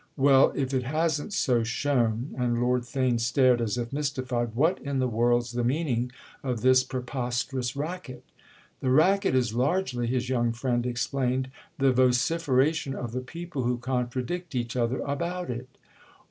"Well, 0.17 0.51
if 0.55 0.73
it 0.73 0.81
hasn't 0.81 1.31
so 1.31 1.63
shown"—and 1.63 2.59
Lord 2.59 2.81
Theign 2.81 3.19
stared 3.19 3.61
as 3.61 3.77
if 3.77 3.93
mystified—"what 3.93 4.79
in 4.81 4.97
the 4.97 5.07
world's 5.07 5.51
the 5.51 5.63
meaning 5.63 6.11
of 6.43 6.61
this 6.61 6.83
preposterous 6.83 7.75
racket?" 7.75 8.23
"The 8.79 8.89
racket 8.89 9.35
is 9.35 9.53
largely," 9.53 10.07
his 10.07 10.27
young 10.27 10.53
friend 10.53 10.87
explained, 10.87 11.51
"the 11.77 11.91
vociferation 11.93 12.95
of 12.95 13.11
the 13.11 13.21
people 13.21 13.61
who 13.61 13.77
contradict 13.77 14.55
each 14.55 14.75
other 14.75 15.01
about 15.01 15.51
it." 15.51 15.69